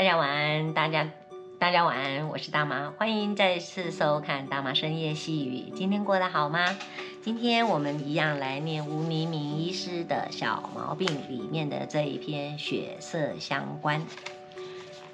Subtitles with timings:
[0.00, 1.10] 大家晚安，大家
[1.58, 5.70] 大家晚安，我是大妈，欢迎再次收看大妈深夜细语。
[5.76, 6.74] 今天过得好吗？
[7.22, 14.02] 今天我们一样来念吴明明医师的小毛病里面的这一篇血色相关。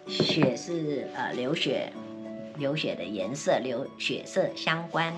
[0.06, 1.92] 血是呃流血，
[2.56, 5.12] 流血的颜色，流血色相关。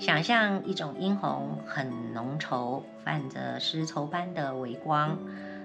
[0.00, 5.16] 想象一种殷红，很浓稠，泛着丝绸般的微光，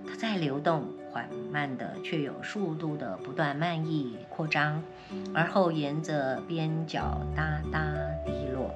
[0.08, 0.86] 它在流动，
[1.16, 4.84] 缓慢的却有速度的不断漫溢扩张，
[5.34, 7.90] 而后沿着边角哒哒
[8.26, 8.70] 滴落。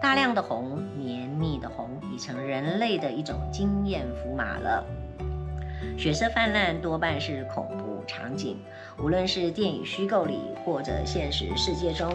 [0.00, 4.82] 大量的红，黏腻的红，已成人类的一种经验符码了。
[5.98, 8.56] 血色泛滥多半是恐怖场景，
[8.98, 12.10] 无论是电影虚构里或者现实世界中。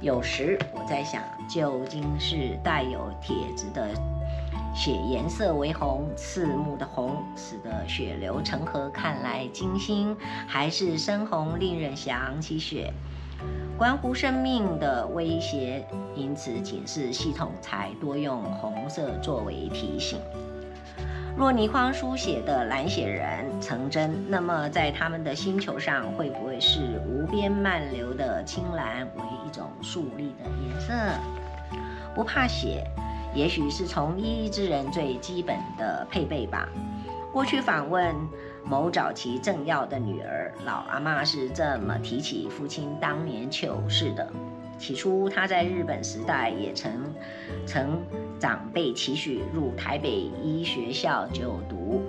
[0.00, 3.86] 有时我在想，究竟是带有铁质的
[4.74, 12.92] 血颜色为红，刺目的红，使得血流成河，看来惊心，还是深红，令人想起血，
[13.76, 20.18] 关乎生命的威胁，因此警示系统才多用红色作为提醒。
[21.36, 30.92] 若倪匡书写的蓝血人成真，那么在他们的星球上，会不会是无边漫流的青蓝为一种树立的颜色？
[32.14, 32.84] 不怕血，
[33.34, 36.68] 也许是从医之人最基本的配备吧。
[37.32, 38.14] 过去访问
[38.62, 44.30] 某早期政要的女儿老阿嬷是这么提起父亲当年糗事的。
[44.78, 46.92] 起初，他在日本时代也曾
[47.64, 48.02] 曾
[48.40, 50.10] 长辈期许入台北
[50.42, 52.02] 医学校就读，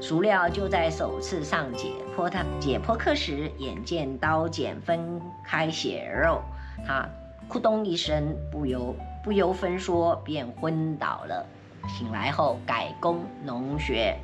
[0.00, 6.42] 孰料就在首次上解剖他解剖课时，眼见刀剪分开血肉，
[6.84, 7.08] 他
[7.48, 11.46] 咕咚一声，不由不由分说便昏倒了。
[11.88, 14.16] 醒来后改攻农学，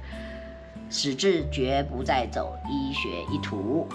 [0.90, 3.86] 矢志绝不再走医学一途。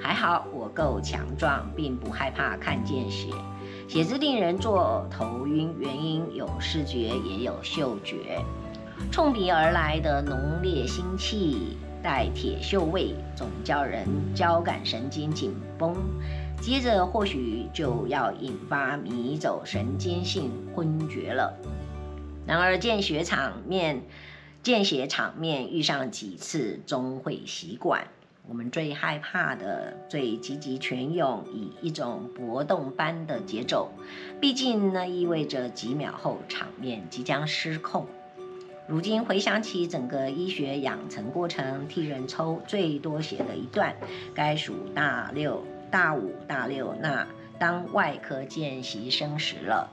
[0.00, 3.28] 还好我够强壮，并不害怕看见血。
[3.88, 8.40] 血之令人坐头晕，原因有视觉也有嗅觉。
[9.10, 15.96] 冲鼻而来的浓烈腥气，带铁锈味，总叫人交感神经紧绷。
[16.60, 21.54] 接着或许就要引发迷走神经性昏厥了。
[22.46, 24.02] 然而见血场面，
[24.62, 28.06] 见血场面遇上几次，终会习惯。
[28.46, 33.90] 我们最害怕的、最积极泉涌，以一种搏动般的节奏，
[34.40, 38.06] 毕竟那意味着几秒后场面即将失控。
[38.86, 43.94] 如今回想起整个医学养成过程，替人抽最多血的一段，
[44.34, 47.26] 该属大六、大五、大六那
[47.58, 49.90] 当外科见习生时了。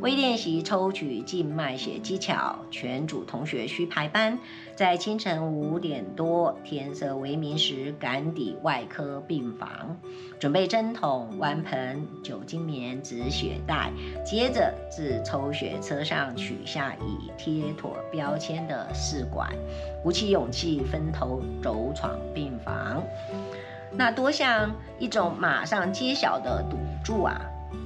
[0.00, 4.38] 微练习抽取静脉血技巧，全组同学需排班，
[4.74, 9.98] 在清晨五点多天色微明时赶抵外科病房，
[10.40, 13.92] 准备针筒、弯盆、酒精棉、止血带，
[14.24, 19.52] 接着自抽血车上取下已贴妥标签的试管，
[20.02, 23.02] 鼓起勇气分头走闯病房，
[23.94, 27.40] 那多像一种马上揭晓的赌注啊！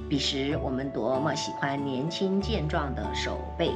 [0.09, 3.71] 彼时，我们多么喜欢年轻健壮的手背，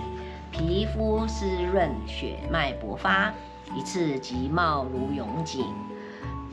[0.49, 3.33] 皮肤湿润，血脉勃发，
[3.75, 5.65] 一次即貌如永井；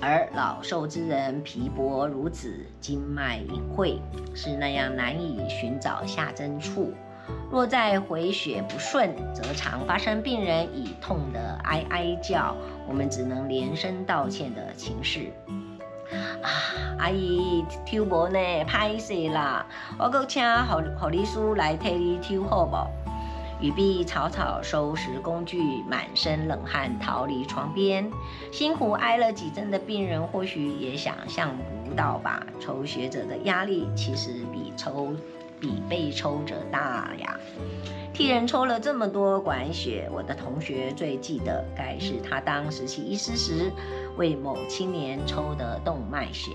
[0.00, 4.00] 而老瘦之人皮薄如纸，经脉隐晦，
[4.34, 6.92] 是那样难以寻找下针处。
[7.50, 12.56] 若再回血不顺，则常发生病人已痛得哀哀叫，
[12.88, 15.30] 我们只能连声道歉的情事。
[16.42, 16.50] 啊，
[16.98, 19.66] 阿姨抽无呢，歹势啦！
[19.98, 22.76] 我阁请护护理师来替你抽好不？
[23.60, 28.08] 语毕，草草收拾工具，满身冷汗逃离床边。
[28.52, 31.50] 辛苦挨了几针的病人，或许也想象
[31.84, 32.46] 不到吧？
[32.60, 35.12] 抽血者的压力其实比抽
[35.58, 37.36] 比被抽者大呀！
[38.14, 43.72] 替人抽了这么多管血，我的同学最记得，该是他当实习医师时。
[44.18, 46.50] 为某青年抽的动脉血，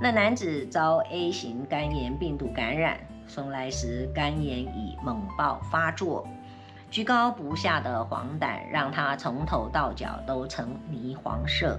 [0.00, 6.26] 那男子遭 A 型肝炎病毒感染，送来时肝炎已猛爆发作，
[6.90, 11.78] 居高不下的黄疸让他从头到脚都呈泥黄色。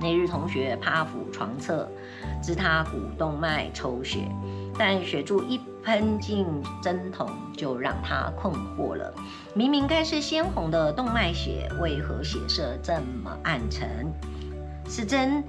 [0.00, 1.88] 那日同学趴伏床侧，
[2.42, 4.20] 知他股动脉抽血。
[4.78, 6.44] 但血柱一喷进
[6.82, 9.10] 针筒，就让他困惑了。
[9.54, 14.12] 明明该是鲜红的动脉血，为何血色这么暗沉？
[14.86, 15.42] 是针，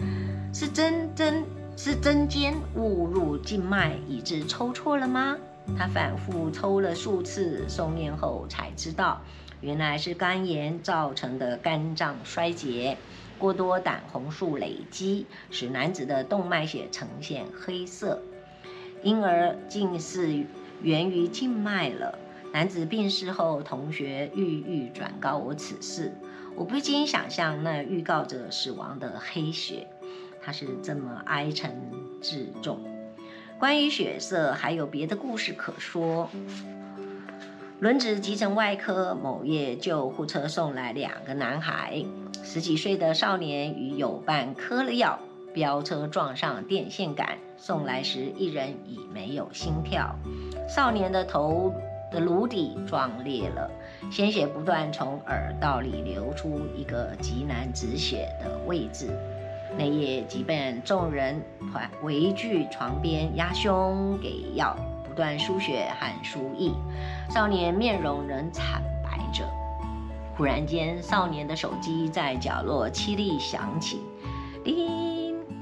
[0.53, 1.44] 是针针，
[1.75, 5.36] 是针尖误入静脉，以致抽错了吗？
[5.77, 9.19] 他反复抽了数次，送验后才知道，
[9.59, 12.97] 原来是肝炎造成的肝脏衰竭。
[13.38, 18.21] 过多胆红素累积，使男子的动脉血呈现黑色，
[19.03, 20.45] 因而近视
[20.81, 22.17] 源于静脉了。
[22.51, 26.11] 男子病逝后，同学郁郁转告我此事，
[26.55, 29.87] 我不禁想象那预告着死亡的黑血，
[30.41, 31.79] 它是这么哀沉
[32.21, 32.79] 自重。
[33.59, 36.29] 关于血色，还有别的故事可说。
[37.79, 42.03] 轮值急诊外科某夜救护车送来两个男孩，
[42.43, 45.19] 十几岁的少年与友伴嗑了药，
[45.53, 50.15] 飙车撞上电线杆，送来时一人已没有心跳，
[50.67, 51.73] 少年的头
[52.11, 53.69] 的颅底撞裂了，
[54.11, 59.07] 鲜血不断从耳道里流出一个极难止血的位置。
[59.77, 61.41] 那夜即便众人
[61.71, 64.75] 团围聚床边压胸给药。
[65.01, 66.71] 不断输血喊输液，
[67.29, 69.43] 少年面容仍惨白着。
[70.37, 73.99] 忽然间，少年的手机在角落凄厉响起，
[74.63, 75.08] 铃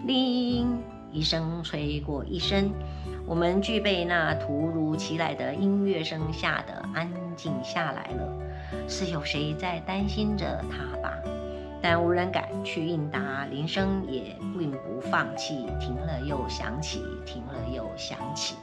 [0.07, 0.81] 铃
[1.11, 2.71] 一声吹过一声，
[3.25, 8.33] 我们俱被那突如其来的音乐声吓得安静下来了。
[8.87, 11.13] 是有谁在担心着他吧？
[11.81, 18.55] 但无人敢去应答，铃声也并不放弃，停了又响起，停了又响起。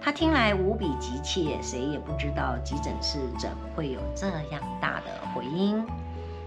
[0.00, 5.84] 他听来无比急切，谁也不知道急诊室怎会有这样大的回音。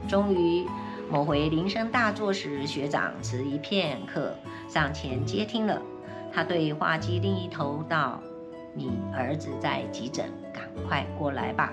[0.07, 0.67] 终于，
[1.13, 4.35] 某回铃声大作时，学长迟疑片刻，
[4.67, 5.79] 上前接听了。
[6.33, 8.19] 他对话机另一头道
[8.73, 11.71] ：“你儿子在急诊，赶快过来吧。”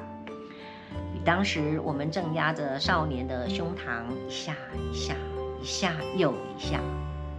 [1.25, 4.55] 当时我们正压着少年的胸膛，一下
[4.93, 5.15] 一下，
[5.63, 6.79] 一下又一下。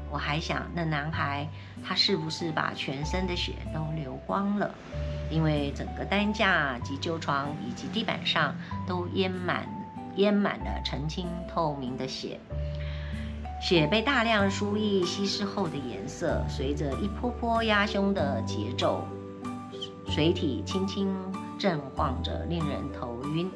[0.09, 1.47] 我还想，那男孩
[1.83, 4.73] 他是不是把全身的血都流光了？
[5.29, 8.55] 因为整个担架、急救床以及地板上
[8.87, 9.67] 都淹满、
[10.15, 12.39] 淹满了澄清透明的血。
[13.61, 19.03] 血被大量输液稀释后的颜色，随着一波波压胸的节奏，
[20.07, 21.13] 水体轻轻
[21.59, 23.49] 震晃着，令人头晕。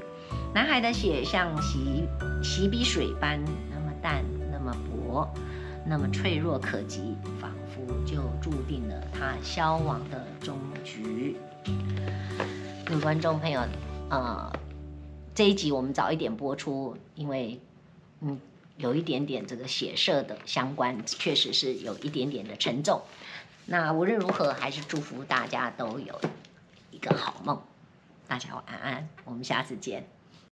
[0.53, 2.07] 男孩的血像洗
[2.43, 5.27] 洗笔水般，那么淡，那么薄。
[5.87, 11.37] 那么脆弱可及，仿佛就注定了他消亡的终局。
[12.83, 13.61] 各位观众朋友，
[14.09, 14.51] 呃，
[15.35, 17.59] 这一集我们早一点播出，因为
[18.21, 18.39] 嗯
[18.77, 23.01] 有一点点这个血色的相关，确实是有一点点的沉重。
[23.65, 26.21] 那无论如何，还是祝福大家都有
[26.89, 27.61] 一个好梦。
[28.29, 30.07] 大家晚安，我们下次见。